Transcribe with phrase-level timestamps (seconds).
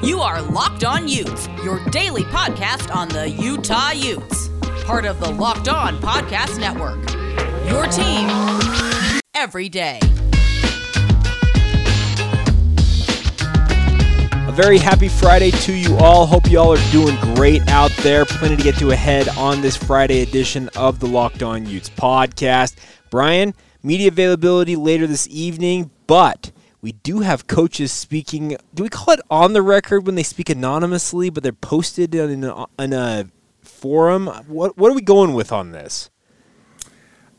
[0.00, 4.48] You are Locked On Utes, your daily podcast on the Utah Utes.
[4.84, 6.98] Part of the Locked On Podcast Network.
[7.68, 8.28] Your team
[9.34, 9.98] every day.
[14.46, 16.26] A very happy Friday to you all.
[16.26, 18.24] Hope you all are doing great out there.
[18.24, 22.76] Plenty to get to ahead on this Friday edition of the Locked On Utes podcast.
[23.10, 23.52] Brian,
[23.82, 28.56] media availability later this evening, but we do have coaches speaking.
[28.74, 32.44] Do we call it on the record when they speak anonymously, but they're posted in
[32.44, 33.26] a, in a
[33.62, 34.26] forum?
[34.46, 36.10] What what are we going with on this?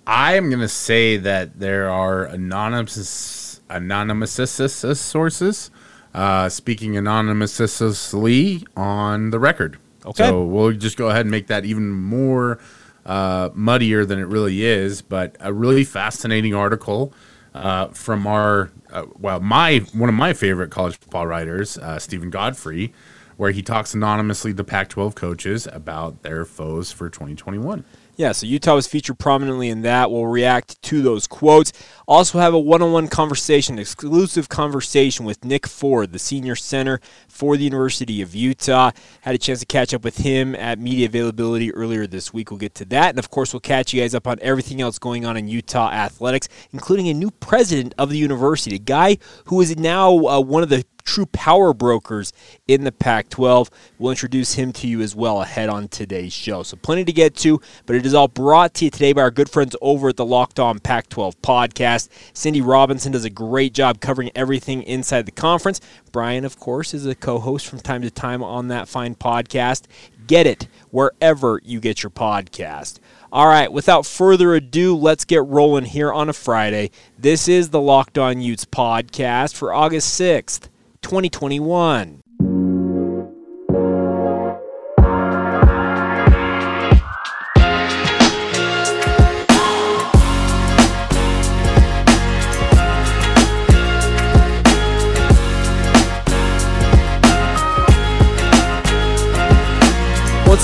[0.06, 5.72] I'm going to say that there are anonymous anonymous sources
[6.14, 9.78] uh, speaking anonymously on the record.
[10.06, 10.26] Okay.
[10.26, 12.60] So we'll just go ahead and make that even more
[13.06, 17.14] uh, muddier than it really is, but a really fascinating article
[17.54, 22.30] uh, from our uh, well, my one of my favorite college football writers, uh, Steven
[22.30, 22.94] Godfrey,
[23.38, 27.84] where he talks anonymously to Pac-12 coaches about their foes for 2021.
[28.20, 30.12] Yeah, so Utah was featured prominently in that.
[30.12, 31.72] We'll react to those quotes.
[32.06, 37.00] Also, have a one on one conversation, exclusive conversation with Nick Ford, the senior center
[37.30, 38.92] for the University of Utah.
[39.22, 42.52] Had a chance to catch up with him at media availability earlier this week.
[42.52, 43.12] We'll get to that.
[43.12, 45.90] And of course, we'll catch you guys up on everything else going on in Utah
[45.90, 50.62] athletics, including a new president of the university, a guy who is now uh, one
[50.62, 52.32] of the true power brokers
[52.68, 53.72] in the Pac 12.
[53.98, 56.62] We'll introduce him to you as well ahead on today's show.
[56.62, 59.32] So, plenty to get to, but it is all brought to you today by our
[59.32, 62.10] good friends over at the Locked On Pac 12 podcast.
[62.34, 65.82] Cindy Robinson does a great job covering everything inside the conference.
[66.12, 69.86] Brian, of course, is a co host from time to time on that fine podcast.
[70.28, 73.00] Get it wherever you get your podcast.
[73.32, 76.92] All right, without further ado, let's get rolling here on a Friday.
[77.18, 80.70] This is the Locked On Utes podcast for August 6th.
[81.02, 82.19] 2021.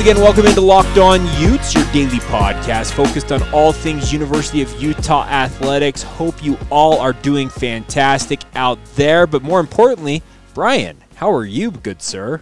[0.07, 4.71] Again, welcome into Locked On Utes, your daily podcast focused on all things University of
[4.79, 6.03] Utah athletics.
[6.03, 10.21] Hope you all are doing fantastic out there, but more importantly,
[10.53, 12.39] Brian, how are you, good sir?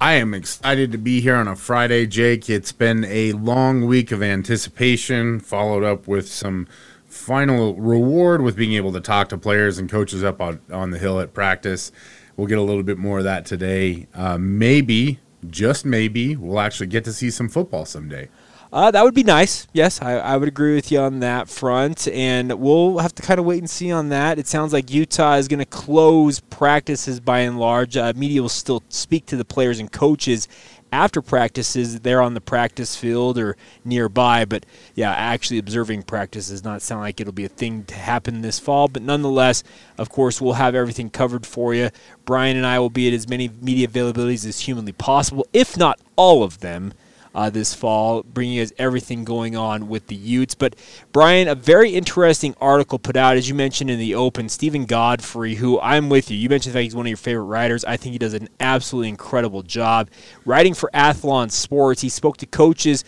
[0.00, 2.48] I am excited to be here on a Friday, Jake.
[2.48, 6.68] It's been a long week of anticipation, followed up with some
[7.06, 10.98] final reward with being able to talk to players and coaches up on, on the
[11.00, 11.90] hill at practice.
[12.36, 14.06] We'll get a little bit more of that today.
[14.14, 15.18] Uh, maybe
[15.48, 18.28] just maybe we'll actually get to see some football someday.
[18.72, 19.66] Uh, that would be nice.
[19.72, 22.06] Yes, I, I, would agree with you on that front.
[22.06, 24.38] And we'll have to kind of wait and see on that.
[24.38, 27.96] It sounds like Utah is going to close practices by and large.
[27.96, 30.46] Uh, media will still speak to the players and coaches
[30.92, 32.00] after practices.
[32.00, 34.44] They're on the practice field or nearby.
[34.44, 38.42] But yeah, actually observing practice does not sound like it'll be a thing to happen
[38.42, 38.88] this fall.
[38.88, 39.62] But nonetheless,
[39.98, 41.90] of course, we'll have everything covered for you.
[42.24, 46.00] Brian and I will be at as many media availabilities as humanly possible, if not
[46.16, 46.92] all of them
[47.34, 50.54] uh, this fall, bringing us everything going on with the Utes.
[50.54, 50.76] But
[51.12, 55.54] Brian, a very interesting article put out, as you mentioned in the open, Steven Godfrey,
[55.56, 56.36] who I'm with you.
[56.36, 57.84] You mentioned that he's one of your favorite writers.
[57.84, 60.10] I think he does an absolutely incredible job
[60.44, 62.00] writing for Athlon Sports.
[62.00, 63.04] He spoke to coaches.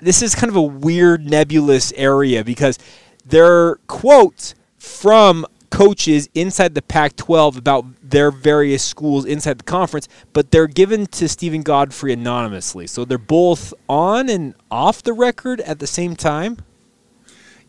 [0.00, 2.78] This is kind of a weird, nebulous area because
[3.24, 9.64] there are quotes from coaches inside the Pac 12 about their various schools inside the
[9.64, 12.86] conference, but they're given to Steven Godfrey anonymously.
[12.86, 16.58] So they're both on and off the record at the same time.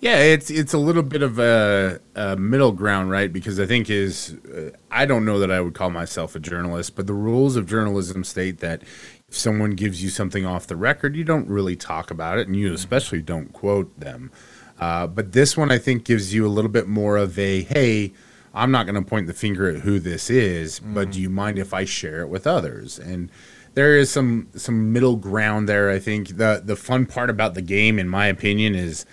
[0.02, 3.32] Yeah, it's it's a little bit of a, a middle ground, right?
[3.32, 6.96] Because I think is uh, I don't know that I would call myself a journalist,
[6.96, 8.84] but the rules of journalism state that
[9.28, 12.56] if someone gives you something off the record, you don't really talk about it, and
[12.56, 14.32] you especially don't quote them.
[14.80, 18.14] Uh, but this one, I think, gives you a little bit more of a hey,
[18.54, 20.94] I'm not going to point the finger at who this is, mm.
[20.94, 22.98] but do you mind if I share it with others?
[22.98, 23.30] And
[23.74, 25.90] there is some some middle ground there.
[25.90, 29.06] I think the the fun part about the game, in my opinion, is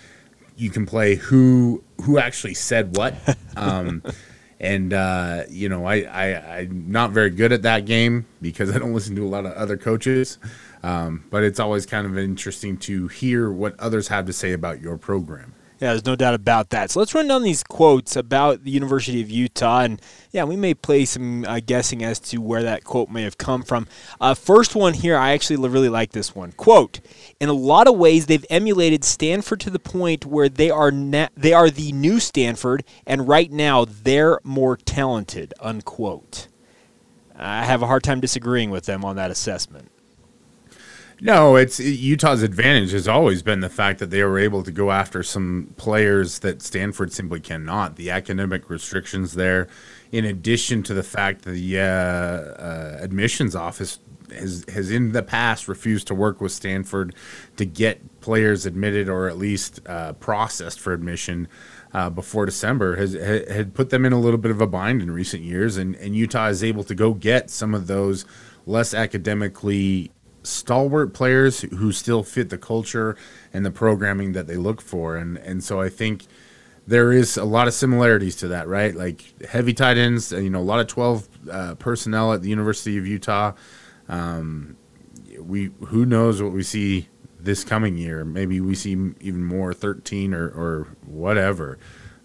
[0.55, 3.15] you can play who who actually said what.
[3.55, 4.01] Um,
[4.59, 8.79] and uh, you know, I, I I'm not very good at that game because I
[8.79, 10.39] don't listen to a lot of other coaches.
[10.81, 14.81] Um, but it's always kind of interesting to hear what others have to say about
[14.81, 15.52] your program.
[15.83, 16.91] Yeah, there's no doubt about that.
[16.91, 20.01] So let's run down these quotes about the University of Utah, and
[20.31, 23.63] yeah, we may play some uh, guessing as to where that quote may have come
[23.63, 23.89] from.
[24.21, 26.53] Uh, first one here, I actually really like this one.
[26.53, 27.01] Quote:
[27.41, 31.27] In a lot of ways, they've emulated Stanford to the point where they are na-
[31.35, 35.53] they are the new Stanford, and right now they're more talented.
[35.59, 36.47] Unquote.
[37.35, 39.91] I have a hard time disagreeing with them on that assessment.
[41.21, 44.91] No, it's Utah's advantage has always been the fact that they were able to go
[44.91, 47.95] after some players that Stanford simply cannot.
[47.95, 49.67] The academic restrictions there,
[50.11, 53.99] in addition to the fact that the uh, uh, admissions office
[54.33, 57.13] has has in the past refused to work with Stanford
[57.57, 61.47] to get players admitted or at least uh, processed for admission
[61.93, 65.11] uh, before December has had put them in a little bit of a bind in
[65.11, 68.25] recent years, and, and Utah is able to go get some of those
[68.65, 70.11] less academically
[70.43, 73.15] stalwart players who still fit the culture
[73.53, 76.25] and the programming that they look for, and and so I think
[76.85, 78.93] there is a lot of similarities to that, right?
[78.93, 82.97] Like heavy tight ends, you know, a lot of twelve uh, personnel at the University
[82.97, 83.53] of Utah.
[84.09, 84.77] Um,
[85.39, 87.07] we who knows what we see
[87.43, 88.23] this coming year.
[88.23, 91.77] Maybe we see even more 13 or, or whatever.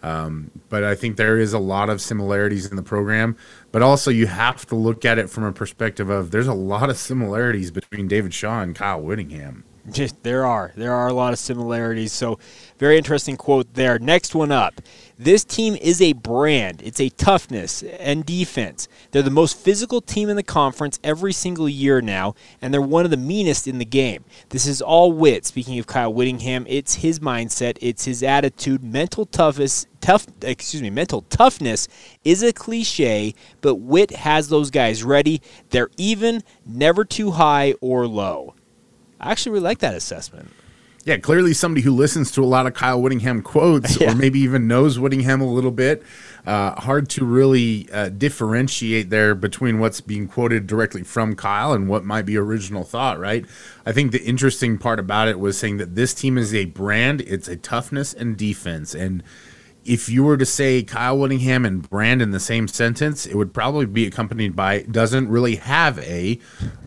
[0.03, 3.37] Um, but I think there is a lot of similarities in the program.
[3.73, 6.91] But also, you have to look at it from a perspective of there's a lot
[6.91, 9.65] of similarities between David Shaw and Kyle Whittingham.
[10.23, 10.73] There are.
[10.77, 12.13] There are a lot of similarities.
[12.13, 12.39] So,
[12.79, 13.99] very interesting quote there.
[13.99, 14.81] Next one up.
[15.19, 16.81] This team is a brand.
[16.85, 18.87] It's a toughness and defense.
[19.11, 23.05] They're the most physical team in the conference every single year now, and they're one
[23.05, 24.25] of the meanest in the game.
[24.51, 25.45] This is all Whit.
[25.45, 28.85] Speaking of Kyle Whittingham, it's his mindset, it's his attitude.
[28.85, 31.89] Mental toughness, tough, excuse me, mental toughness
[32.25, 35.43] is a cliche, but Whit has those guys ready.
[35.71, 38.55] They're even, never too high or low.
[39.21, 40.51] I actually really like that assessment.
[41.05, 44.13] Yeah, clearly somebody who listens to a lot of Kyle Whittingham quotes yeah.
[44.13, 46.03] or maybe even knows Whittingham a little bit.
[46.47, 51.89] Uh, hard to really uh, differentiate there between what's being quoted directly from Kyle and
[51.89, 53.47] what might be original thought, right?
[53.87, 57.23] I think the interesting part about it was saying that this team is a brand,
[57.23, 58.95] it's a toughness and defense.
[58.95, 59.23] And
[59.89, 63.55] if you were to say Kyle Whittingham and brand in the same sentence, it would
[63.55, 66.39] probably be accompanied by doesn't really have a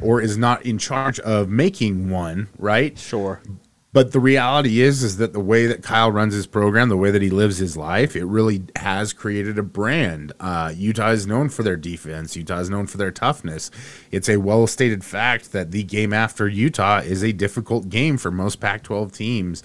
[0.01, 2.97] or is not in charge of making one, right?
[2.97, 3.41] Sure.
[3.93, 7.11] But the reality is is that the way that Kyle runs his program, the way
[7.11, 10.31] that he lives his life, it really has created a brand.
[10.39, 12.37] Uh, Utah is known for their defense.
[12.37, 13.69] Utah is known for their toughness.
[14.11, 18.31] It's a well stated fact that the game after Utah is a difficult game for
[18.31, 19.63] most Pac 12 teams.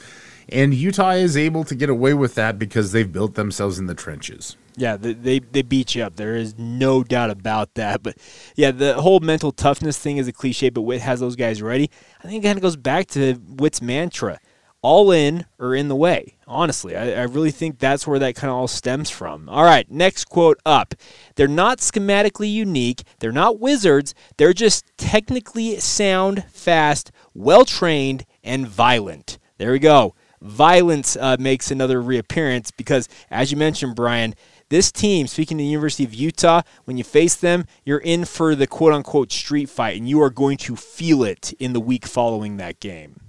[0.49, 3.95] And Utah is able to get away with that because they've built themselves in the
[3.95, 4.57] trenches.
[4.77, 6.17] Yeah, they, they beat you up.
[6.17, 8.03] There is no doubt about that.
[8.03, 8.17] But
[8.55, 11.91] yeah, the whole mental toughness thing is a cliche, but Whit has those guys ready.
[12.23, 14.39] I think it kind of goes back to Whit's mantra
[14.83, 16.37] all in or in the way.
[16.47, 19.49] Honestly, I, I really think that's where that kind of all stems from.
[19.49, 20.95] All right, next quote up.
[21.35, 28.69] They're not schematically unique, they're not wizards, they're just technically sound, fast, well trained, and
[28.69, 29.39] violent.
[29.59, 34.35] There we go violence uh, makes another reappearance because, as you mentioned, Brian,
[34.69, 38.55] this team, speaking to the University of Utah, when you face them, you're in for
[38.55, 42.07] the quote unquote street fight, and you are going to feel it in the week
[42.07, 43.21] following that game.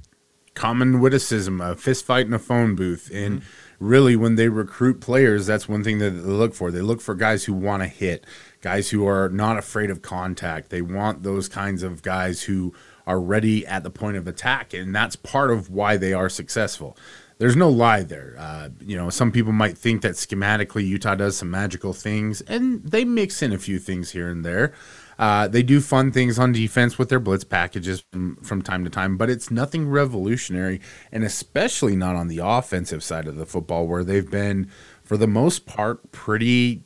[0.56, 3.12] Common witticism, a fist fight in a phone booth.
[3.14, 3.86] And mm-hmm.
[3.86, 6.72] really, when they recruit players, that's one thing that they look for.
[6.72, 8.26] They look for guys who want to hit,
[8.62, 10.72] guys who are not afraid of contact.
[10.72, 12.74] They want those kinds of guys who
[13.08, 16.96] are ready at the point of attack, and that's part of why they are successful.
[17.40, 18.36] There's no lie there.
[18.38, 22.84] Uh, you know, some people might think that schematically Utah does some magical things, and
[22.84, 24.74] they mix in a few things here and there.
[25.18, 28.90] Uh, they do fun things on defense with their blitz packages from, from time to
[28.90, 33.88] time, but it's nothing revolutionary, and especially not on the offensive side of the football,
[33.88, 34.70] where they've been,
[35.04, 36.84] for the most part, pretty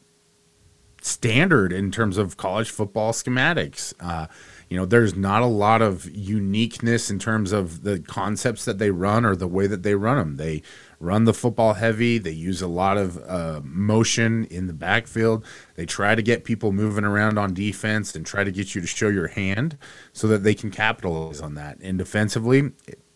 [1.01, 3.93] standard in terms of college football schematics.
[3.99, 4.27] Uh,
[4.71, 8.89] you know, there's not a lot of uniqueness in terms of the concepts that they
[8.89, 10.37] run or the way that they run them.
[10.37, 10.61] They
[10.97, 12.17] run the football heavy.
[12.17, 15.43] They use a lot of uh, motion in the backfield.
[15.75, 18.87] They try to get people moving around on defense and try to get you to
[18.87, 19.77] show your hand
[20.13, 21.77] so that they can capitalize on that.
[21.81, 22.71] And defensively,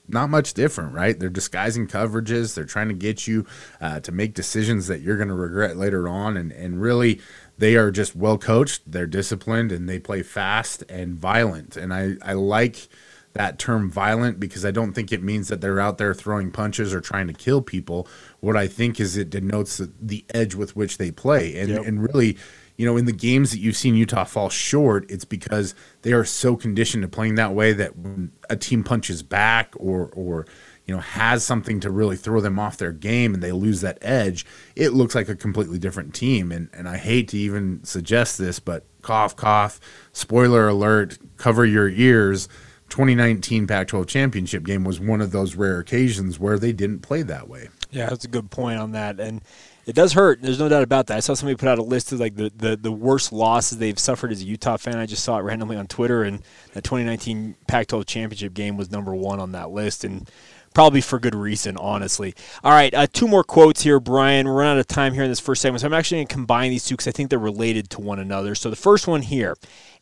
[0.07, 1.17] not much different, right?
[1.17, 2.53] They're disguising coverages.
[2.53, 3.45] They're trying to get you
[3.81, 6.37] uh, to make decisions that you're going to regret later on.
[6.37, 7.21] And, and really,
[7.57, 11.77] they are just well coached, they're disciplined, and they play fast and violent.
[11.77, 12.87] And I, I like
[13.33, 16.93] that term violent because I don't think it means that they're out there throwing punches
[16.93, 18.07] or trying to kill people.
[18.39, 21.57] What I think is it denotes the, the edge with which they play.
[21.57, 21.85] And, yep.
[21.85, 22.37] and really,
[22.77, 26.23] you know, in the games that you've seen Utah fall short, it's because they are
[26.23, 30.45] so conditioned to playing that way that when a team punches back or, or,
[30.85, 33.97] you know, has something to really throw them off their game and they lose that
[34.01, 36.51] edge, it looks like a completely different team.
[36.51, 39.79] And and I hate to even suggest this, but cough, cough,
[40.13, 42.47] spoiler alert, cover your ears.
[42.89, 47.23] 2019 Pac 12 championship game was one of those rare occasions where they didn't play
[47.23, 47.69] that way.
[47.89, 49.19] Yeah, that's a good point on that.
[49.19, 49.41] And
[49.85, 50.41] It does hurt.
[50.41, 51.17] There's no doubt about that.
[51.17, 53.97] I saw somebody put out a list of like the, the, the worst losses they've
[53.97, 54.97] suffered as a Utah fan.
[54.97, 56.41] I just saw it randomly on Twitter, and
[56.73, 60.29] that 2019 Pac-12 championship game was number one on that list, and
[60.75, 62.35] probably for good reason, honestly.
[62.63, 64.45] All right, uh, two more quotes here, Brian.
[64.45, 66.33] We're running out of time here in this first segment, so I'm actually going to
[66.33, 68.53] combine these two because I think they're related to one another.
[68.53, 69.55] So the first one here.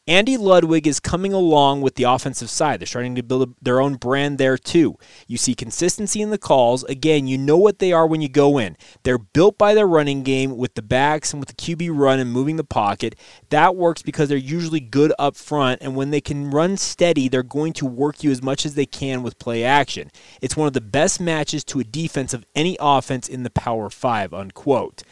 [0.05, 2.81] Andy Ludwig is coming along with the offensive side.
[2.81, 4.97] They're starting to build their own brand there too.
[5.27, 6.83] You see consistency in the calls.
[6.83, 8.75] Again, you know what they are when you go in.
[9.03, 12.33] They're built by their running game with the backs and with the QB run and
[12.33, 13.15] moving the pocket.
[13.49, 17.41] That works because they're usually good up front, and when they can run steady, they're
[17.41, 20.11] going to work you as much as they can with play action.
[20.41, 23.89] It's one of the best matches to a defense of any offense in the Power
[23.89, 25.03] 5, unquote.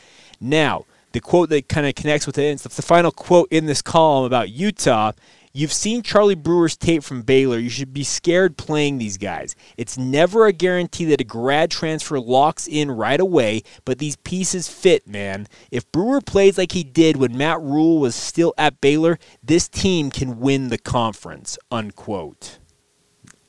[0.41, 2.65] Now, the quote that kind of connects with it.
[2.65, 5.11] It's the final quote in this column about Utah.
[5.53, 7.59] You've seen Charlie Brewer's tape from Baylor.
[7.59, 9.53] You should be scared playing these guys.
[9.75, 14.69] It's never a guarantee that a grad transfer locks in right away, but these pieces
[14.69, 15.47] fit, man.
[15.69, 20.09] If Brewer plays like he did when Matt Rhule was still at Baylor, this team
[20.09, 21.57] can win the conference.
[21.69, 22.59] Unquote.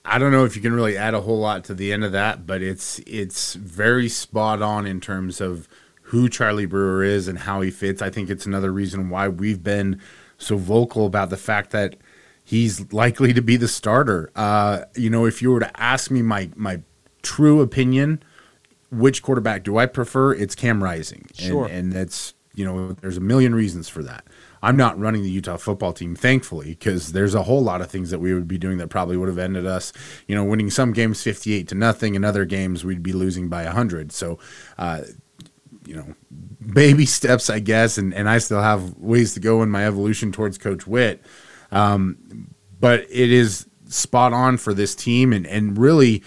[0.05, 2.11] I don't know if you can really add a whole lot to the end of
[2.11, 5.69] that, but it's it's very spot on in terms of
[6.13, 8.03] who Charlie Brewer is and how he fits.
[8.03, 9.99] I think it's another reason why we've been
[10.37, 11.97] so vocal about the fact that
[12.45, 14.31] he's likely to be the starter.
[14.37, 16.83] Uh, you know, if you were to ask me my my
[17.23, 18.23] true opinion,
[18.91, 20.35] which quarterback do I prefer?
[20.35, 21.65] It's Cam Rising, sure.
[21.65, 24.25] and, and that's you know, there's a million reasons for that.
[24.63, 28.11] I'm not running the Utah football team, thankfully, because there's a whole lot of things
[28.11, 29.93] that we would be doing that probably would have ended us,
[30.29, 33.65] you know, winning some games 58 to nothing, and other games we'd be losing by
[33.65, 34.13] 100.
[34.13, 34.39] So,
[34.79, 35.03] uh,
[35.85, 36.15] you know,
[36.73, 40.33] baby steps, I guess, and, and I still have ways to go in my evolution
[40.33, 41.23] towards Coach Whit.
[41.71, 42.49] Um,
[42.79, 46.23] but it is spot on for this team, and, and really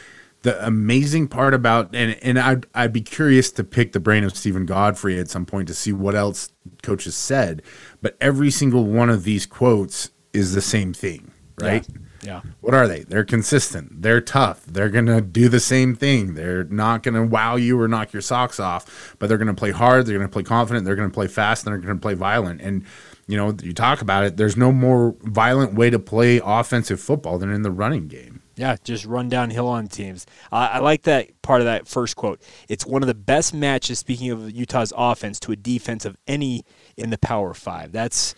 [0.45, 4.38] the amazing part about and and I'd I'd be curious to pick the brain of
[4.38, 6.51] Steven Godfrey at some point to see what else
[6.83, 7.63] coaches said.
[8.01, 11.85] But every single one of these quotes is the same thing, right?
[11.89, 12.04] Yeah.
[12.25, 12.41] Yeah.
[12.62, 13.01] What are they?
[13.01, 14.01] They're consistent.
[14.01, 14.65] They're tough.
[14.65, 16.34] They're going to do the same thing.
[16.34, 19.53] They're not going to wow you or knock your socks off, but they're going to
[19.53, 20.05] play hard.
[20.05, 20.86] They're going to play confident.
[20.86, 21.65] They're going to play fast.
[21.65, 22.62] And they're going to play violent.
[22.62, 22.84] And,
[23.27, 27.38] you know, you talk about it, there's no more violent way to play offensive football
[27.38, 28.41] than in the running game.
[28.55, 30.25] Yeah, just run downhill on teams.
[30.51, 32.41] Uh, I like that part of that first quote.
[32.70, 36.63] It's one of the best matches, speaking of Utah's offense, to a defense of any
[36.96, 37.91] in the Power Five.
[37.91, 38.34] That's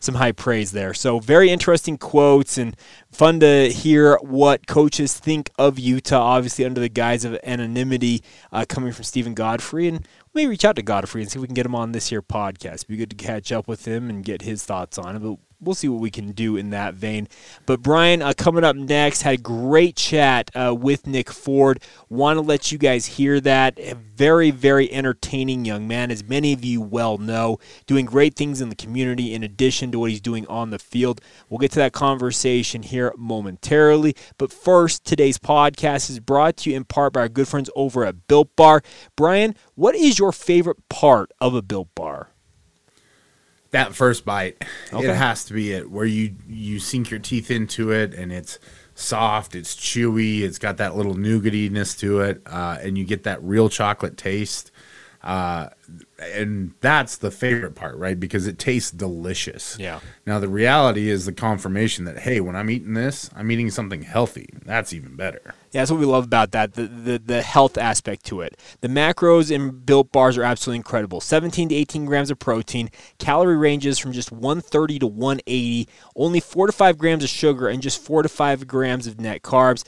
[0.00, 0.92] some high praise there.
[0.94, 2.76] So very interesting quotes and
[3.12, 6.20] fun to hear what coaches think of Utah.
[6.20, 10.64] Obviously under the guise of anonymity, uh, coming from Steven Godfrey, and we may reach
[10.64, 12.74] out to Godfrey and see if we can get him on this here podcast.
[12.74, 15.20] It'd be good to catch up with him and get his thoughts on it.
[15.20, 17.28] But we'll see what we can do in that vein.
[17.66, 21.82] But Brian, uh, coming up next, had a great chat uh, with Nick Ford.
[22.08, 23.78] Want to let you guys hear that.
[23.78, 28.60] A very, very entertaining young man, as many of you well know, doing great things
[28.60, 31.20] in the community in addition to what he's doing on the field.
[31.48, 34.16] We'll get to that conversation here momentarily.
[34.38, 38.04] But first, today's podcast is brought to you in part by our good friends over
[38.04, 38.82] at Built Bar.
[39.16, 42.29] Brian, what is your favorite part of a Built Bar?
[43.70, 44.62] That first bite
[44.92, 45.08] Okay.
[45.08, 48.58] it has to be it where you you sink your teeth into it and it's
[48.94, 53.42] soft it's chewy it's got that little nougatiness to it uh, and you get that
[53.42, 54.70] real chocolate taste
[55.22, 55.68] uh,
[56.18, 60.00] and that's the favorite part right because it tastes delicious Yeah.
[60.26, 64.02] now the reality is the confirmation that hey when i'm eating this i'm eating something
[64.02, 67.76] healthy that's even better Yeah, that's what we love about that the, the the health
[67.78, 68.56] aspect to it.
[68.80, 71.20] The macros in built bars are absolutely incredible.
[71.20, 76.66] 17 to 18 grams of protein, calorie ranges from just 130 to 180, only 4
[76.66, 79.84] to 5 grams of sugar, and just 4 to 5 grams of net carbs.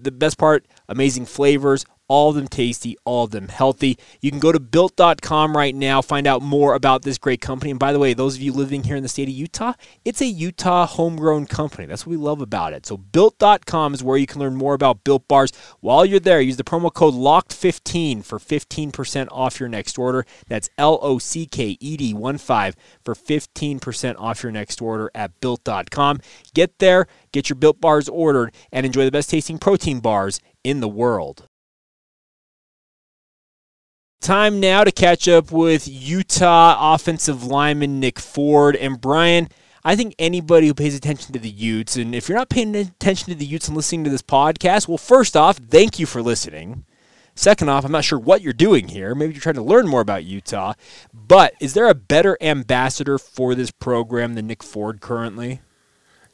[0.00, 3.98] The best part, amazing flavors, all of them tasty, all of them healthy.
[4.20, 7.70] You can go to built.com right now, find out more about this great company.
[7.70, 9.74] And by the way, those of you living here in the state of Utah,
[10.04, 11.86] it's a Utah homegrown company.
[11.86, 12.86] That's what we love about it.
[12.86, 15.52] So built.com is where you can learn more about built bars.
[15.80, 20.24] While you're there, use the promo code LOCKED15 for 15% off your next order.
[20.48, 25.10] That's L O C K E D 1 5 for 15% off your next order
[25.14, 26.20] at built.com.
[26.54, 30.80] Get there, get your built bars ordered, and enjoy the best tasting protein bars in
[30.80, 31.47] the world.
[34.20, 39.48] Time now to catch up with Utah offensive lineman Nick Ford and Brian.
[39.84, 43.32] I think anybody who pays attention to the Utes, and if you're not paying attention
[43.32, 46.84] to the Utes and listening to this podcast, well, first off, thank you for listening.
[47.36, 49.14] Second off, I'm not sure what you're doing here.
[49.14, 50.74] Maybe you're trying to learn more about Utah.
[51.14, 55.60] But is there a better ambassador for this program than Nick Ford currently?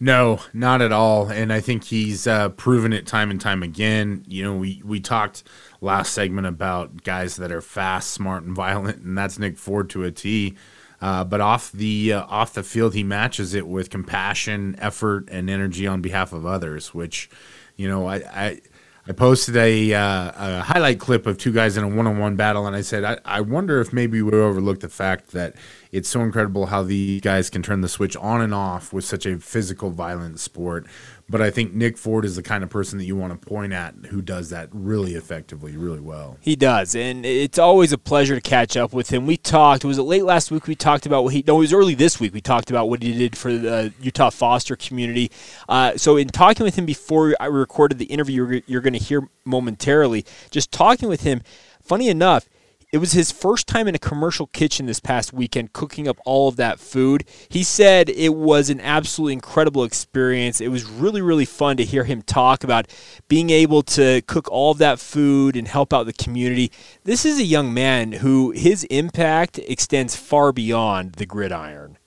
[0.00, 1.28] No, not at all.
[1.28, 4.24] And I think he's uh, proven it time and time again.
[4.26, 5.44] You know, we, we talked
[5.80, 10.04] last segment about guys that are fast, smart, and violent, and that's Nick Ford to
[10.04, 10.56] a T.
[11.00, 15.50] Uh, but off the uh, off the field, he matches it with compassion, effort, and
[15.50, 16.94] energy on behalf of others.
[16.94, 17.28] Which,
[17.76, 18.60] you know, I I,
[19.06, 22.36] I posted a, uh, a, highlight clip of two guys in a one on one
[22.36, 25.56] battle, and I said I, I wonder if maybe we overlooked the fact that
[25.92, 29.26] it's so incredible how these guys can turn the switch on and off with such
[29.26, 30.86] a physical, violent sport.
[31.28, 33.72] But I think Nick Ford is the kind of person that you want to point
[33.72, 36.36] at who does that really effectively, really well.
[36.40, 39.26] He does, and it's always a pleasure to catch up with him.
[39.26, 39.86] We talked.
[39.86, 40.66] Was it late last week?
[40.66, 41.42] We talked about what he.
[41.46, 42.34] No, it was early this week.
[42.34, 45.30] We talked about what he did for the Utah foster community.
[45.66, 48.98] Uh, so, in talking with him before I recorded the interview, you're, you're going to
[48.98, 50.26] hear momentarily.
[50.50, 51.40] Just talking with him.
[51.82, 52.48] Funny enough,
[52.94, 56.46] it was his first time in a commercial kitchen this past weekend cooking up all
[56.46, 57.24] of that food.
[57.48, 60.60] He said it was an absolutely incredible experience.
[60.60, 62.86] It was really, really fun to hear him talk about
[63.26, 66.70] being able to cook all of that food and help out the community.
[67.02, 71.98] This is a young man who his impact extends far beyond the gridiron.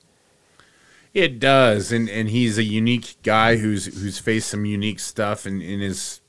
[1.14, 5.62] It does, and and he's a unique guy who's who's faced some unique stuff in,
[5.62, 6.22] in his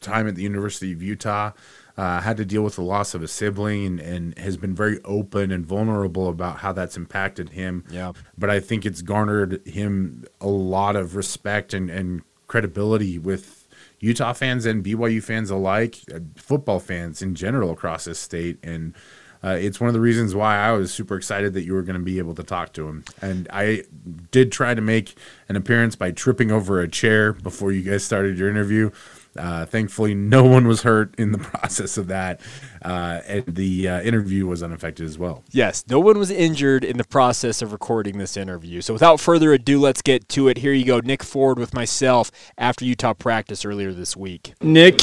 [0.00, 1.52] time at the University of Utah
[1.96, 5.00] uh, had to deal with the loss of a sibling and, and, has been very
[5.04, 7.84] open and vulnerable about how that's impacted him.
[7.90, 8.12] Yeah.
[8.38, 13.68] But I think it's garnered him a lot of respect and, and credibility with
[14.00, 18.58] Utah fans and BYU fans alike, uh, football fans in general across this state.
[18.62, 18.94] And
[19.42, 21.98] uh, it's one of the reasons why I was super excited that you were going
[21.98, 23.04] to be able to talk to him.
[23.22, 23.84] And I
[24.30, 25.16] did try to make
[25.48, 28.90] an appearance by tripping over a chair before you guys started your interview.
[29.36, 32.40] Uh, thankfully, no one was hurt in the process of that,
[32.82, 35.44] uh, and the uh, interview was unaffected as well.
[35.50, 38.80] Yes, no one was injured in the process of recording this interview.
[38.80, 40.58] So, without further ado, let's get to it.
[40.58, 44.54] Here you go, Nick Ford with myself after Utah practice earlier this week.
[44.60, 45.00] Nick,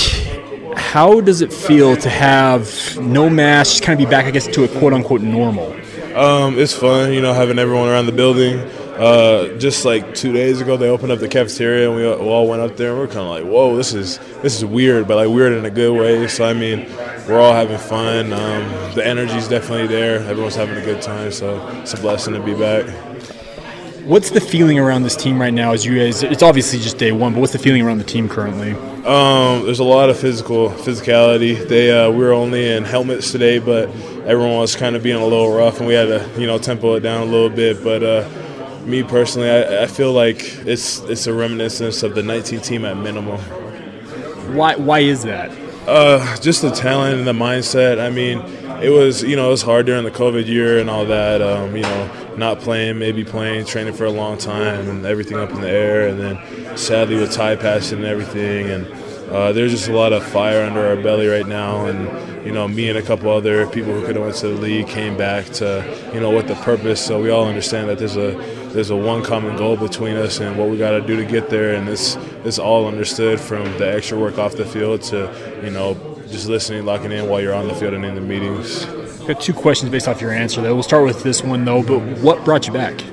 [0.75, 4.47] how does it feel to have no mask, just kind of be back, I guess,
[4.47, 5.73] to a quote unquote normal?
[6.15, 8.59] Um, it's fun, you know, having everyone around the building.
[8.97, 12.61] Uh, just like two days ago, they opened up the cafeteria, and we all went
[12.63, 15.17] up there, and we are kind of like, "Whoa, this is this is weird," but
[15.17, 16.27] like weird in a good way.
[16.27, 16.87] So I mean,
[17.27, 18.33] we're all having fun.
[18.33, 20.19] Um, the energy's definitely there.
[20.21, 22.87] Everyone's having a good time, so it's a blessing to be back.
[24.03, 25.73] What's the feeling around this team right now?
[25.73, 28.29] As you guys, it's obviously just day one, but what's the feeling around the team
[28.29, 28.71] currently?
[29.05, 31.67] Um, there's a lot of physical physicality.
[31.67, 33.89] They uh, we were only in helmets today, but
[34.25, 36.95] everyone was kind of being a little rough, and we had to you know tempo
[36.95, 38.01] it down a little bit, but.
[38.01, 38.29] Uh,
[38.87, 42.97] me personally, I, I feel like it's it's a reminiscence of the 19 team at
[42.97, 43.39] minimum.
[44.55, 45.51] Why why is that?
[45.87, 47.99] Uh, just the talent and the mindset.
[47.99, 48.39] I mean,
[48.81, 51.41] it was you know it was hard during the COVID year and all that.
[51.41, 55.49] Um, you know, not playing, maybe playing, training for a long time, and everything up
[55.51, 58.87] in the air, and then sadly with Ty passing and everything, and
[59.31, 62.67] uh, there's just a lot of fire under our belly right now, and you know,
[62.67, 65.45] me and a couple other people who could have went to the league came back
[65.45, 67.05] to you know with the purpose.
[67.05, 68.31] So we all understand that there's a
[68.73, 71.49] there's a one common goal between us and what we got to do to get
[71.49, 75.71] there, and it's this all understood from the extra work off the field to you
[75.71, 75.95] know
[76.29, 78.85] just listening, locking in while you're on the field and in the meetings.
[78.85, 80.61] I've Got two questions based off your answer.
[80.61, 81.83] Though we'll start with this one though.
[81.83, 83.03] But what brought you back?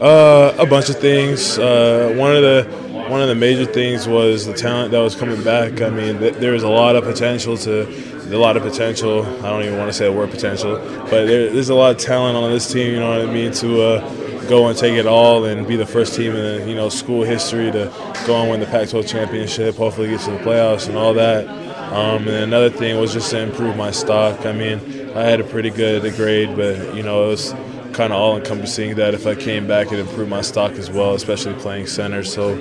[0.00, 1.58] Uh, a bunch of things.
[1.58, 2.64] Uh, one of the
[3.08, 5.80] one of the major things was the talent that was coming back.
[5.80, 7.86] I mean, th- there was a lot of potential to
[8.32, 9.24] a lot of potential.
[9.24, 11.98] I don't even want to say the word potential, but there, there's a lot of
[11.98, 12.94] talent on this team.
[12.94, 13.52] You know what I mean?
[13.52, 14.21] To uh,
[14.52, 17.72] go and take it all and be the first team in you know school history
[17.72, 17.90] to
[18.26, 19.76] go and win the Pac-12 championship.
[19.76, 21.48] Hopefully, get to the playoffs and all that.
[21.90, 24.44] Um, and another thing was just to improve my stock.
[24.44, 24.78] I mean,
[25.16, 27.52] I had a pretty good grade, but you know it was
[27.94, 31.14] kind of all encompassing that if I came back, it improved my stock as well,
[31.14, 32.22] especially playing center.
[32.22, 32.52] So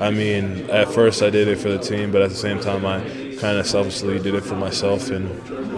[0.00, 2.86] I mean, at first I did it for the team, but at the same time,
[2.86, 3.00] I
[3.38, 5.10] kind of selfishly did it for myself.
[5.10, 5.28] And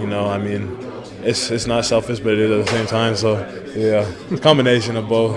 [0.01, 0.79] you know, I mean,
[1.23, 3.17] it's it's not selfish, but it is at the same time.
[3.17, 3.39] So
[3.75, 5.37] yeah, combination of both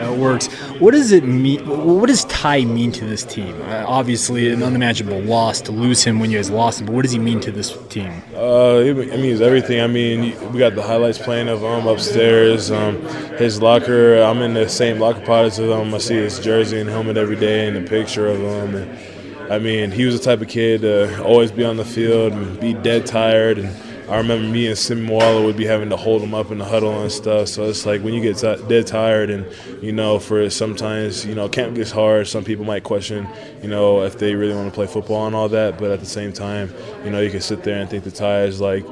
[0.00, 0.46] it works.
[0.80, 1.66] What does it mean?
[1.66, 3.60] What does Ty mean to this team?
[3.62, 6.86] Uh, obviously, an unimaginable loss to lose him when you guys lost him.
[6.86, 8.22] But what does he mean to this team?
[8.34, 9.80] Uh, it, means everything.
[9.80, 12.70] I mean, we got the highlights playing of him upstairs.
[12.70, 13.02] Um,
[13.36, 14.16] his locker.
[14.22, 15.94] I'm in the same locker pod as him.
[15.94, 18.74] I see his jersey and helmet every day, and a picture of him.
[18.74, 22.32] And I mean, he was the type of kid to always be on the field
[22.32, 25.96] and be dead tired and I remember me and Sim Moala would be having to
[25.96, 27.46] hold him up in the huddle and stuff.
[27.46, 29.46] So it's like when you get t- dead tired, and
[29.80, 32.26] you know, for sometimes you know, camp gets hard.
[32.26, 33.28] Some people might question,
[33.62, 35.78] you know, if they really want to play football and all that.
[35.78, 38.60] But at the same time, you know, you can sit there and think the is
[38.60, 38.84] like,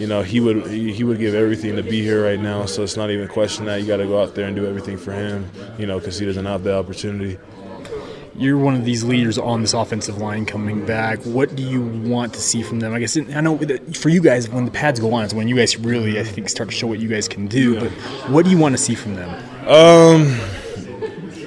[0.00, 2.64] you know, he would he would give everything to be here right now.
[2.64, 4.66] So it's not even a question that you got to go out there and do
[4.66, 7.38] everything for him, you know, because he doesn't have the opportunity.
[8.34, 11.22] You're one of these leaders on this offensive line coming back.
[11.24, 12.94] What do you want to see from them?
[12.94, 13.58] I guess I know
[13.94, 16.48] for you guys, when the pads go on, is when you guys really, I think,
[16.48, 17.78] start to show what you guys can do.
[17.78, 17.90] But
[18.30, 19.28] what do you want to see from them?
[19.68, 20.40] Um,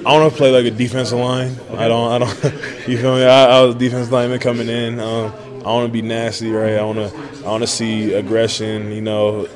[0.06, 1.56] I want to play like a defensive line.
[1.72, 2.12] I don't.
[2.12, 2.62] I don't.
[2.88, 3.24] You feel me?
[3.24, 5.00] I, I was a defensive lineman coming in.
[5.00, 5.32] Um,
[5.64, 6.74] I want to be nasty, right?
[6.74, 7.44] I want to.
[7.44, 8.92] I want to see aggression.
[8.92, 9.48] You know,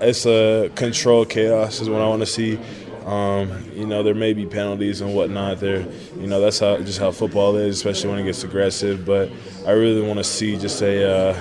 [0.00, 2.58] it's a controlled chaos is what I want to see.
[3.08, 5.60] Um, you know, there may be penalties and whatnot.
[5.60, 5.80] There,
[6.18, 9.06] you know, that's how just how football is, especially when it gets aggressive.
[9.06, 9.30] But
[9.66, 11.32] I really want to see just a uh,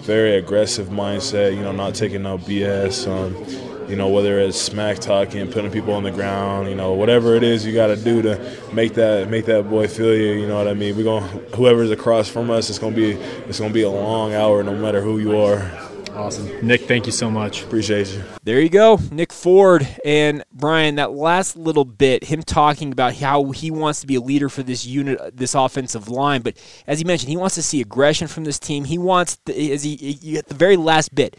[0.00, 1.54] very aggressive mindset.
[1.54, 3.06] You know, not taking no BS.
[3.06, 7.36] Um, you know, whether it's smack talking, putting people on the ground, you know, whatever
[7.36, 10.32] it is you got to do to make that make that boy feel you.
[10.32, 10.96] You know what I mean?
[10.96, 11.22] We're going
[11.54, 15.00] whoever's across from us, it's gonna be it's gonna be a long hour, no matter
[15.00, 15.81] who you are.
[16.14, 16.82] Awesome, Nick.
[16.82, 17.62] Thank you so much.
[17.62, 18.22] Appreciate you.
[18.44, 20.96] There you go, Nick Ford and Brian.
[20.96, 24.62] That last little bit, him talking about how he wants to be a leader for
[24.62, 26.42] this unit, this offensive line.
[26.42, 28.84] But as he mentioned, he wants to see aggression from this team.
[28.84, 31.36] He wants, as he at the very last bit,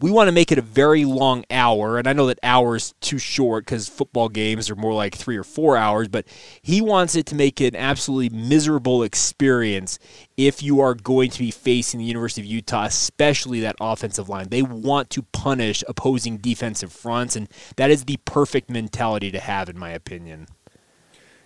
[0.00, 2.94] we want to make it a very long hour, and I know that hour is
[3.00, 6.26] too short because football games are more like three or four hours, but
[6.62, 9.98] he wants it to make it an absolutely miserable experience
[10.38, 14.48] if you are going to be facing the University of Utah, especially that offensive line.
[14.48, 19.68] They want to punish opposing defensive fronts, and that is the perfect mentality to have,
[19.68, 20.46] in my opinion.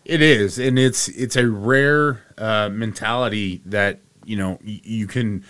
[0.04, 5.44] It is, and it's it's a rare uh, mentality that you know you can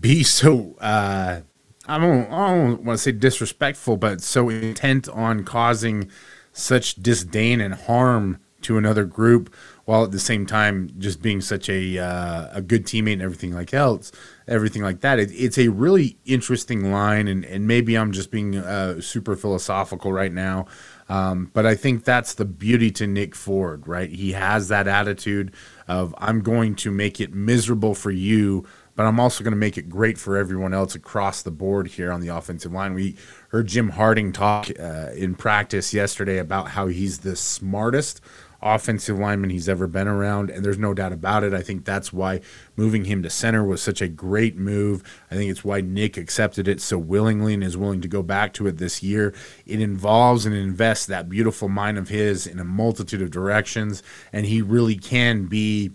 [0.00, 0.76] be so.
[0.78, 1.40] Uh,
[1.86, 6.10] I don't, I don't want to say disrespectful, but so intent on causing
[6.52, 9.52] such disdain and harm to another group,
[9.84, 13.52] while at the same time just being such a uh, a good teammate and everything
[13.52, 14.12] like else,
[14.46, 15.18] everything like that.
[15.18, 20.12] It, it's a really interesting line, and, and maybe I'm just being uh, super philosophical
[20.12, 20.66] right now,
[21.08, 24.10] um, but I think that's the beauty to Nick Ford, right?
[24.10, 25.52] He has that attitude
[25.88, 29.78] of I'm going to make it miserable for you but I'm also going to make
[29.78, 32.94] it great for everyone else across the board here on the offensive line.
[32.94, 33.16] We
[33.48, 38.20] heard Jim Harding talk uh, in practice yesterday about how he's the smartest
[38.62, 41.52] offensive lineman he's ever been around, and there's no doubt about it.
[41.52, 42.40] I think that's why
[42.76, 45.02] moving him to center was such a great move.
[45.30, 48.52] I think it's why Nick accepted it so willingly and is willing to go back
[48.54, 49.34] to it this year.
[49.66, 54.02] It involves and invests that beautiful mind of his in a multitude of directions,
[54.32, 55.90] and he really can be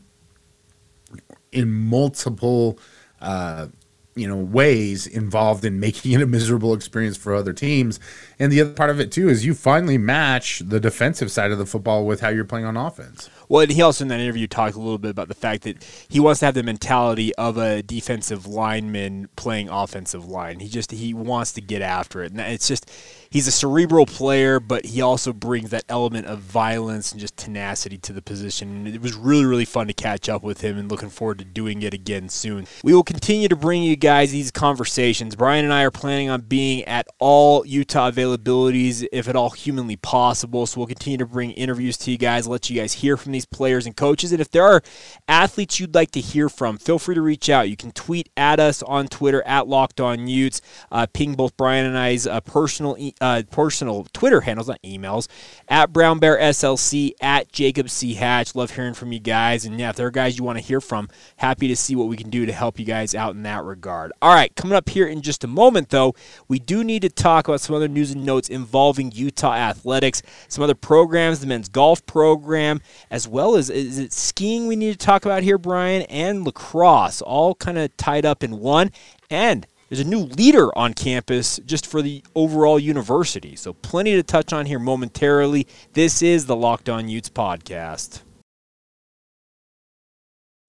[1.57, 2.79] in multiple
[3.21, 3.67] uh,
[4.15, 7.99] you know ways involved in making it a miserable experience for other teams
[8.39, 11.57] and the other part of it too is you finally match the defensive side of
[11.57, 14.47] the football with how you're playing on offense well, and he also in that interview
[14.47, 17.57] talked a little bit about the fact that he wants to have the mentality of
[17.57, 20.59] a defensive lineman playing offensive line.
[20.59, 22.91] He just he wants to get after it, and it's just
[23.29, 27.97] he's a cerebral player, but he also brings that element of violence and just tenacity
[27.99, 28.69] to the position.
[28.69, 31.45] And it was really really fun to catch up with him, and looking forward to
[31.45, 32.67] doing it again soon.
[32.83, 35.37] We will continue to bring you guys these conversations.
[35.37, 39.95] Brian and I are planning on being at all Utah availabilities, if at all humanly
[39.95, 40.65] possible.
[40.65, 43.45] So we'll continue to bring interviews to you guys, let you guys hear from these
[43.45, 44.31] players and coaches.
[44.31, 44.81] And if there are
[45.27, 47.69] athletes you'd like to hear from, feel free to reach out.
[47.69, 50.61] You can tweet at us on Twitter at Locked On Utes.
[50.91, 55.27] Uh, ping both Brian and I's uh, personal uh, personal Twitter handles, not emails,
[55.67, 58.55] at Brown Bear SLC at Jacob C Hatch.
[58.55, 59.65] Love hearing from you guys.
[59.65, 62.07] And yeah, if there are guys you want to hear from, happy to see what
[62.07, 64.11] we can do to help you guys out in that regard.
[64.21, 66.15] All right, coming up here in just a moment, though,
[66.47, 70.63] we do need to talk about some other news and notes involving Utah athletics, some
[70.63, 75.05] other programs, the men's golf program, as well as is it skiing we need to
[75.05, 78.91] talk about here, Brian, and lacrosse, all kind of tied up in one.
[79.29, 83.55] And there's a new leader on campus just for the overall university.
[83.55, 85.67] So plenty to touch on here momentarily.
[85.93, 88.21] This is the Locked On Utes podcast.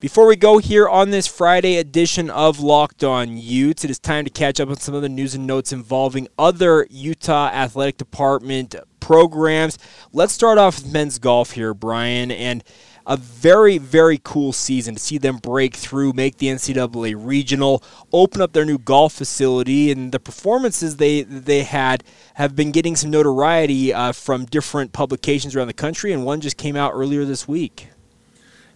[0.00, 4.24] Before we go here on this Friday edition of Locked On Utes, it is time
[4.26, 9.76] to catch up on some other news and notes involving other Utah Athletic Department programs.
[10.12, 12.62] Let's start off with men's golf here, Brian, and
[13.08, 17.82] a very, very cool season to see them break through, make the NCAA regional,
[18.12, 22.94] open up their new golf facility, and the performances they they had have been getting
[22.94, 27.24] some notoriety uh, from different publications around the country, and one just came out earlier
[27.24, 27.88] this week.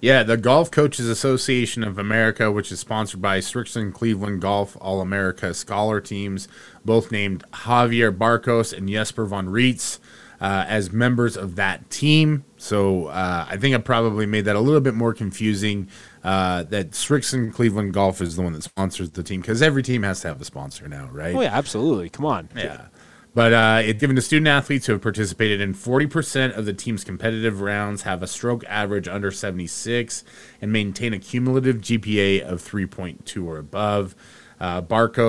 [0.03, 5.01] Yeah, the Golf Coaches Association of America, which is sponsored by Srixon Cleveland Golf All
[5.01, 6.49] America Scholar teams,
[6.85, 10.01] both named Javier Barcos and Jesper von Rietz
[10.41, 12.45] uh, as members of that team.
[12.57, 15.89] So uh, I think I probably made that a little bit more confusing.
[16.25, 20.03] Uh, that Srixon Cleveland Golf is the one that sponsors the team because every team
[20.03, 21.35] has to have a sponsor now, right?
[21.35, 22.11] Oh yeah, absolutely.
[22.11, 22.49] Come on.
[22.57, 22.87] Yeah.
[23.35, 27.03] But uh, it's given to student athletes who have participated in 40% of the team's
[27.03, 30.23] competitive rounds, have a stroke average under 76,
[30.61, 34.15] and maintain a cumulative GPA of 3.2 or above.
[34.61, 34.81] Uh,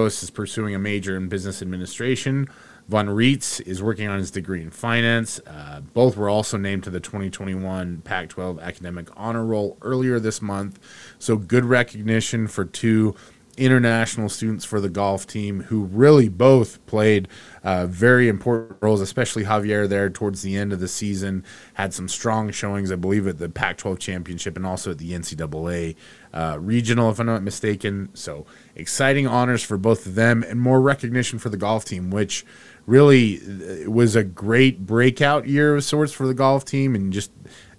[0.05, 2.47] is pursuing a major in business administration.
[2.89, 5.39] Von Rietz is working on his degree in finance.
[5.47, 10.41] Uh, both were also named to the 2021 Pac 12 Academic Honor Roll earlier this
[10.41, 10.79] month.
[11.17, 13.15] So, good recognition for two
[13.57, 17.27] international students for the golf team who really both played
[17.63, 21.43] uh, very important roles, especially Javier there towards the end of the season.
[21.75, 25.11] Had some strong showings, I believe, at the Pac 12 championship and also at the
[25.11, 25.95] NCAA
[26.33, 28.09] uh, regional, if I'm not mistaken.
[28.13, 32.45] So exciting honors for both of them and more recognition for the golf team, which
[32.85, 37.31] really uh, was a great breakout year of sorts for the golf team and just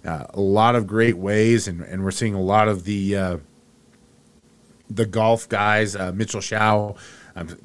[0.05, 1.67] uh, a lot of great ways.
[1.67, 3.37] And, and we're seeing a lot of the uh,
[4.89, 6.97] the golf guys, uh, Mitchell Schow,
[7.35, 7.57] um,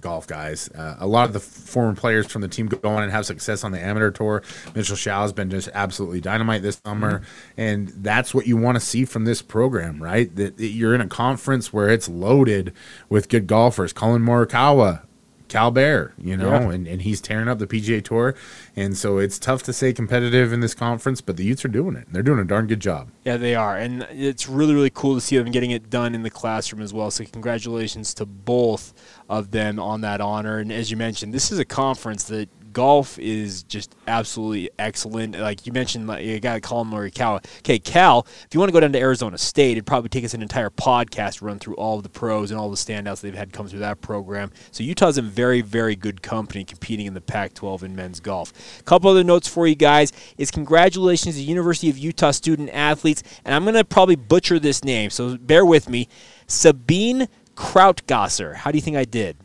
[0.00, 0.68] golf guys.
[0.70, 3.64] Uh, a lot of the former players from the team go on and have success
[3.64, 4.42] on the amateur tour.
[4.74, 7.60] Mitchell Schow has been just absolutely dynamite this summer, mm-hmm.
[7.60, 10.34] and that's what you want to see from this program, right?
[10.36, 12.72] That, that you're in a conference where it's loaded
[13.08, 13.92] with good golfers.
[13.92, 15.05] Collin Morikawa,
[15.48, 16.70] Cal Bear, you know, yeah.
[16.70, 18.34] and, and he's tearing up the PGA Tour.
[18.74, 21.96] And so it's tough to say competitive in this conference, but the Utes are doing
[21.96, 22.08] it.
[22.10, 23.10] They're doing a darn good job.
[23.24, 23.76] Yeah, they are.
[23.76, 26.92] And it's really, really cool to see them getting it done in the classroom as
[26.92, 27.10] well.
[27.10, 28.92] So congratulations to both
[29.28, 30.58] of them on that honor.
[30.58, 35.34] And as you mentioned, this is a conference that golf is just absolutely excellent.
[35.38, 37.40] Like you mentioned, like, you got to call him Cal.
[37.60, 40.34] Okay, Cal, if you want to go down to Arizona State, it'd probably take us
[40.34, 43.50] an entire podcast run through all of the pros and all the standouts they've had
[43.50, 44.52] come through that program.
[44.72, 48.52] So Utah's in very, very good company competing in the Pac 12 in men's golf.
[48.78, 53.22] A couple other notes for you guys is congratulations to University of Utah student athletes,
[53.46, 56.08] and I'm going to probably butcher this name, so bear with me.
[56.46, 58.54] Sabine Krautgasser.
[58.54, 59.38] How do you think I did?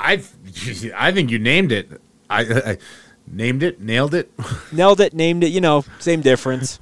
[0.00, 0.22] I
[0.96, 2.00] I think you named it.
[2.28, 2.78] I, I
[3.26, 4.32] named it, nailed it,
[4.72, 5.48] nailed it, named it.
[5.48, 6.80] You know, same difference.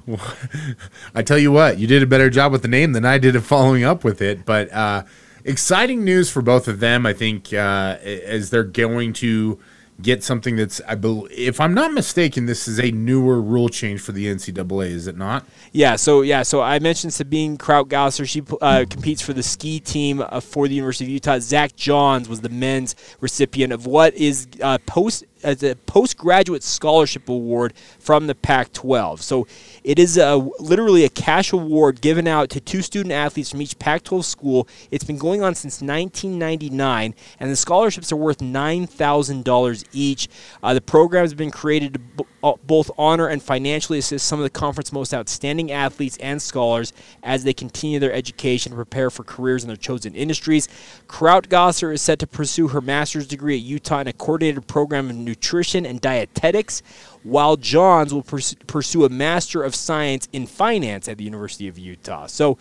[1.15, 3.35] I tell you what, you did a better job with the name than I did
[3.35, 4.45] of following up with it.
[4.45, 5.03] But uh,
[5.43, 7.05] exciting news for both of them.
[7.05, 9.59] I think uh, as they're going to
[10.01, 14.01] get something that's I believe if I'm not mistaken, this is a newer rule change
[14.01, 15.45] for the NCAA, is it not?
[15.71, 15.95] Yeah.
[15.95, 16.43] So yeah.
[16.43, 18.27] So I mentioned Sabine Krautgasser.
[18.27, 21.39] She uh, competes for the ski team uh, for the University of Utah.
[21.39, 27.29] Zach Johns was the men's recipient of what is uh, post as a postgraduate scholarship
[27.29, 29.19] award from the Pac-12.
[29.19, 29.47] So
[29.83, 33.77] it is a, literally a cash award given out to two student athletes from each
[33.79, 34.67] Pac-12 school.
[34.91, 40.27] It's been going on since 1999, and the scholarships are worth $9,000 each.
[40.61, 44.39] Uh, the program has been created to b- uh, both honor and financially assist some
[44.39, 49.09] of the conference's most outstanding athletes and scholars as they continue their education and prepare
[49.09, 50.67] for careers in their chosen industries.
[51.07, 55.25] Krautgasser is set to pursue her master's degree at Utah in a coordinated program in
[55.29, 56.81] nutrition and dietetics,
[57.23, 62.27] while Johns will pursue a Master of Science in Finance at the University of Utah.
[62.27, 62.57] So,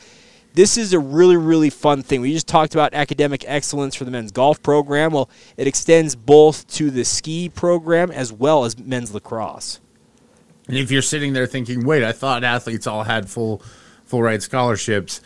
[0.54, 2.20] this is a really, really fun thing.
[2.20, 5.12] We just talked about academic excellence for the men's golf program.
[5.12, 9.78] Well, it extends both to the ski program as well as men's lacrosse.
[10.66, 13.62] And if you're sitting there thinking, wait, I thought athletes all had full
[14.04, 15.20] full ride scholarships,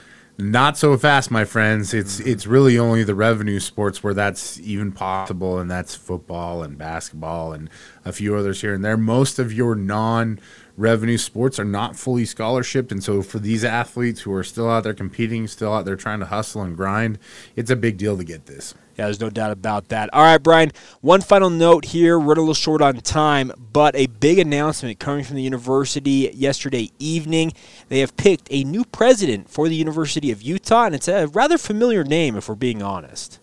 [0.51, 1.95] not so fast, my friends.
[1.95, 2.29] It's mm-hmm.
[2.29, 7.53] it's really only the revenue sports where that's even possible, and that's football and basketball
[7.53, 7.71] and
[8.05, 8.97] a few others here and there.
[8.97, 10.41] Most of your non
[10.77, 14.85] revenue sports are not fully scholarshiped, and so for these athletes who are still out
[14.85, 17.19] there competing, still out there trying to hustle and grind,
[17.57, 18.75] it's a big deal to get this.
[18.97, 20.11] Yeah, there's no doubt about that.
[20.13, 22.19] All right, Brian, one final note here.
[22.19, 26.91] We're a little short on time, but a big announcement coming from the university yesterday
[26.99, 27.55] evening.
[27.89, 31.57] They have picked a new president for the University of Utah, and it's a rather
[31.57, 33.39] familiar name, if we're being honest.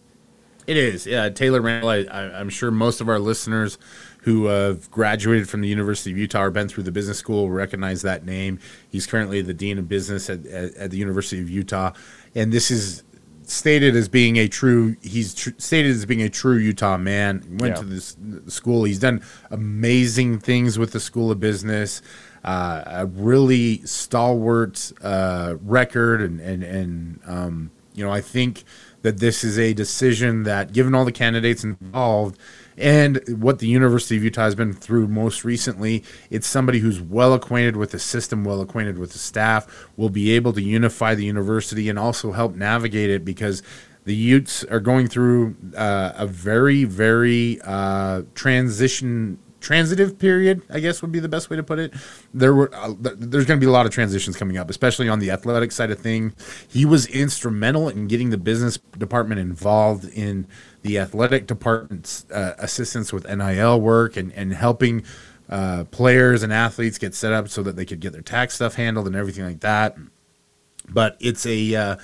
[0.67, 1.07] It is.
[1.07, 1.89] Yeah, Taylor Randall.
[1.89, 3.79] I, am sure most of our listeners
[4.19, 8.03] who have graduated from the University of Utah or been through the business school recognize
[8.03, 8.59] that name.
[8.87, 11.93] He's currently the dean of business at, at, at the University of Utah,
[12.35, 13.01] and this is
[13.49, 17.43] stated as being a true he's tr- stated as being a true Utah man.
[17.59, 17.81] Went yeah.
[17.81, 18.83] to this school.
[18.83, 22.01] He's done amazing things with the School of Business.
[22.43, 28.63] Uh, a really stalwart uh, record, and and and um, you know I think
[29.01, 32.37] that this is a decision that, given all the candidates involved,
[32.79, 37.33] and what the University of Utah has been through most recently, it's somebody who's well
[37.33, 41.25] acquainted with the system, well acquainted with the staff, will be able to unify the
[41.25, 43.61] university and also help navigate it because
[44.05, 51.01] the Utes are going through uh, a very, very uh, transition transitive period, I guess
[51.01, 51.93] would be the best way to put it.
[52.33, 55.19] There were uh, there's going to be a lot of transitions coming up, especially on
[55.19, 56.33] the athletic side of thing.
[56.67, 60.47] He was instrumental in getting the business department involved in
[60.81, 65.03] the athletic department's uh, assistance with NIL work and and helping
[65.49, 68.75] uh, players and athletes get set up so that they could get their tax stuff
[68.75, 69.97] handled and everything like that.
[70.87, 71.95] But it's a uh,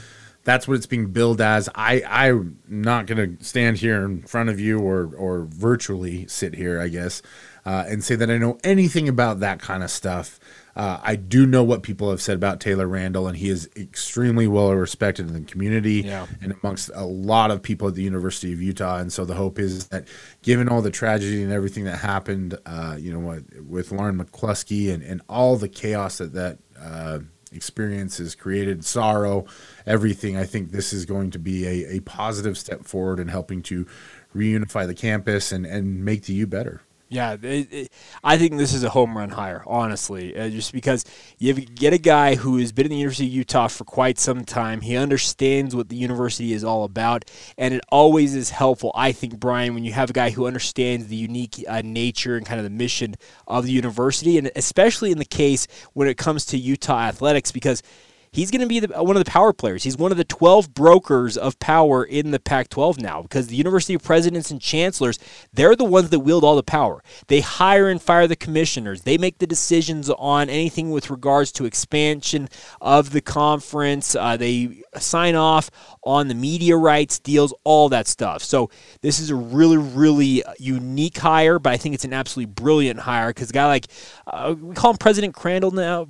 [0.45, 1.67] that's what it's being billed as.
[1.75, 6.53] I I'm not going to stand here in front of you or or virtually sit
[6.55, 7.21] here, I guess,
[7.65, 10.39] uh, and say that I know anything about that kind of stuff.
[10.75, 14.45] Uh, I do know what people have said about Taylor Randall, and he is extremely
[14.45, 16.27] well respected in the community yeah.
[16.41, 18.97] and amongst a lot of people at the University of Utah.
[18.97, 20.07] And so the hope is that,
[20.43, 24.93] given all the tragedy and everything that happened, uh, you know, what with Lauren McCluskey
[24.93, 27.19] and, and all the chaos that that uh,
[27.55, 29.45] experiences created sorrow,
[29.85, 30.37] everything.
[30.37, 33.87] I think this is going to be a, a positive step forward in helping to
[34.35, 36.81] reunify the campus and, and make the U better.
[37.15, 37.91] Yeah, it, it,
[38.25, 41.05] I think this is a home run hire, honestly, uh, just because
[41.37, 44.43] you get a guy who has been in the University of Utah for quite some
[44.43, 44.81] time.
[44.81, 47.23] He understands what the university is all about,
[47.57, 51.07] and it always is helpful, I think, Brian, when you have a guy who understands
[51.07, 53.15] the unique uh, nature and kind of the mission
[53.47, 57.81] of the university, and especially in the case when it comes to Utah athletics, because–
[58.35, 59.83] he's going to be the, one of the power players.
[59.83, 63.55] He's one of the 12 brokers of power in the Pac 12 now because the
[63.55, 65.17] University presidents and chancellors,
[65.53, 67.01] they're the ones that wield all the power.
[67.27, 71.65] They hire and fire the commissioners, they make the decisions on anything with regards to
[71.65, 72.49] expansion
[72.81, 74.15] of the conference.
[74.15, 75.71] Uh, they sign off
[76.03, 78.43] on the media rights deals, all that stuff.
[78.43, 78.69] So
[79.01, 83.29] this is a really, really unique hire, but I think it's an absolutely brilliant hire
[83.29, 83.87] because a guy like,
[84.27, 86.07] uh, we call him President Crandall now,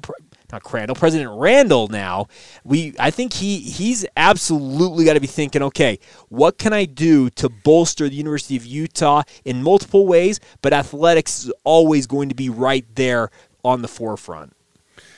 [0.51, 2.27] not Crandall, President Randall now,
[2.63, 7.29] we I think he he's absolutely got to be thinking, okay, what can I do
[7.31, 12.35] to bolster the University of Utah in multiple ways, but athletics is always going to
[12.35, 13.29] be right there
[13.63, 14.53] on the forefront.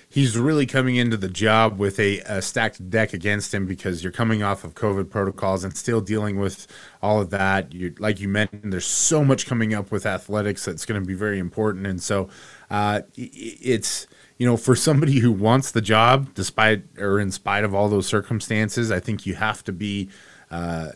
[0.09, 4.13] He's really coming into the job with a, a stacked deck against him because you're
[4.13, 6.65] coming off of COVID protocols and still dealing with
[7.01, 7.73] all of that.
[7.73, 11.13] You, like you mentioned, there's so much coming up with athletics that's going to be
[11.13, 12.29] very important, and so
[12.71, 14.07] uh, it's
[14.37, 18.07] you know, for somebody who wants the job, despite or in spite of all those
[18.07, 20.09] circumstances, I think you have to be
[20.51, 20.89] uh,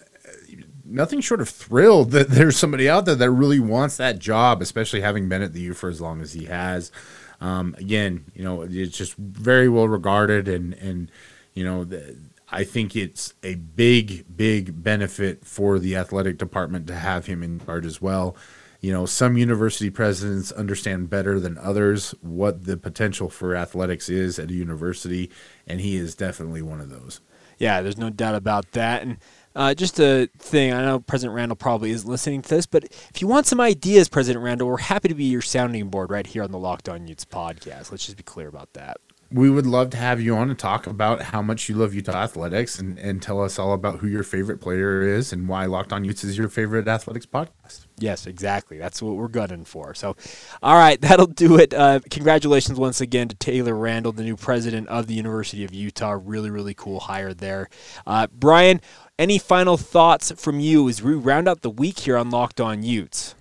[0.85, 5.01] nothing short of thrilled that there's somebody out there that really wants that job, especially
[5.01, 6.91] having been at the U for as long as he has.
[7.39, 11.11] Um, again, you know, it's just very well regarded, and and
[11.55, 12.15] you know, the,
[12.49, 17.59] I think it's a big, big benefit for the athletic department to have him in
[17.59, 18.35] charge as well
[18.81, 24.39] you know, some university presidents understand better than others what the potential for athletics is
[24.39, 25.31] at a university,
[25.67, 27.21] and he is definitely one of those.
[27.59, 29.03] Yeah, there's no doubt about that.
[29.03, 29.17] And
[29.55, 33.21] uh, just a thing, I know President Randall probably isn't listening to this, but if
[33.21, 36.41] you want some ideas, President Randall, we're happy to be your sounding board right here
[36.41, 37.91] on the Locked On Utes podcast.
[37.91, 38.97] Let's just be clear about that
[39.31, 42.23] we would love to have you on and talk about how much you love Utah
[42.23, 45.93] athletics and, and tell us all about who your favorite player is and why Locked
[45.93, 47.85] On Utes is your favorite athletics podcast.
[47.97, 48.77] Yes, exactly.
[48.77, 49.93] That's what we're gunning for.
[49.93, 50.17] So,
[50.61, 51.73] all right, that'll do it.
[51.73, 56.19] Uh, congratulations once again to Taylor Randall, the new president of the University of Utah.
[56.21, 57.69] Really, really cool hire there.
[58.05, 58.81] Uh, Brian,
[59.17, 62.83] any final thoughts from you as we round out the week here on Locked On
[62.83, 63.35] Utes?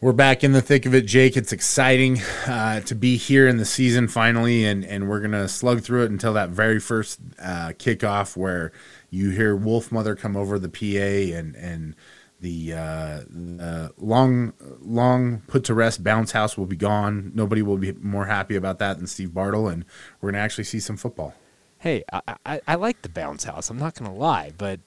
[0.00, 1.36] We're back in the thick of it, Jake.
[1.36, 5.82] It's exciting uh, to be here in the season finally, and, and we're gonna slug
[5.82, 8.72] through it until that very first uh, kickoff where
[9.10, 11.94] you hear Wolfmother come over the PA and and
[12.40, 17.32] the, uh, the long long put to rest bounce house will be gone.
[17.34, 19.84] Nobody will be more happy about that than Steve Bartle, and
[20.20, 21.34] we're gonna actually see some football
[21.80, 23.70] hey, I, I, I, like the bounce house.
[23.70, 24.80] I'm not going to lie, but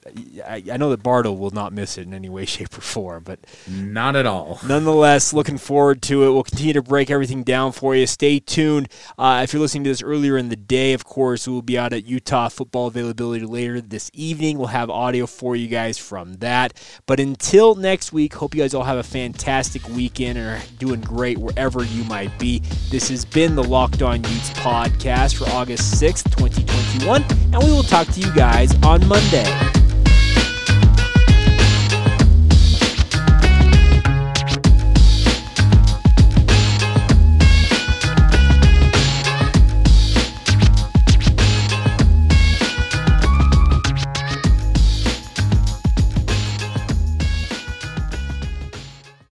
[0.46, 3.24] I, I, know that Bartle will not miss it in any way, shape, or form.
[3.24, 4.60] But not at all.
[4.64, 6.30] Nonetheless, looking forward to it.
[6.32, 8.06] We'll continue to break everything down for you.
[8.06, 8.88] Stay tuned.
[9.18, 11.92] Uh, if you're listening to this earlier in the day, of course, we'll be out
[11.92, 14.56] at Utah football availability later this evening.
[14.56, 16.80] We'll have audio for you guys from that.
[17.06, 21.00] But until next week, hope you guys all have a fantastic weekend and are doing
[21.00, 22.60] great wherever you might be.
[22.90, 26.83] This has been the Locked On Utes podcast for August 6th, 2020.
[26.92, 29.44] 2021, and we will talk to you guys on Monday.